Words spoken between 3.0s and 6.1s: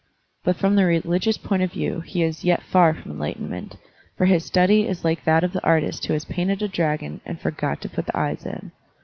enlightenment, for his study is like that of the artist